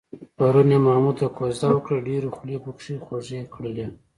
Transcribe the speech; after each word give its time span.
پرون 0.35 0.69
یې 0.73 0.79
محمود 0.87 1.15
ته 1.21 1.27
کوزده 1.37 1.67
وکړله، 1.71 2.05
ډېرو 2.09 2.27
خولې 2.35 2.57
پکې 2.63 2.93
خوږې 3.05 3.39
کړلې. 3.53 3.87